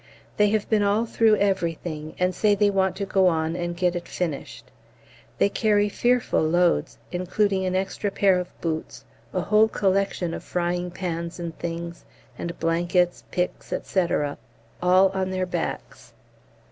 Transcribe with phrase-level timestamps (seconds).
[0.37, 3.95] They have been all through everything, and say they want to go on and get
[3.95, 4.71] it finished.
[5.37, 10.89] They carry fearful loads, including an extra pair of boots, a whole collection of frying
[10.89, 12.03] pans and things,
[12.35, 14.07] and blankets, picks, &c.,
[14.81, 16.13] all on their backs.